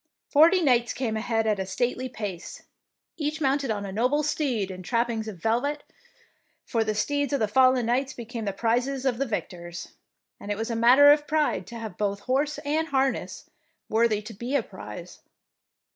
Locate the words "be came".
8.13-8.45